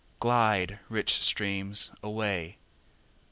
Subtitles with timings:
[0.19, 2.57] Glide, rich streams, away!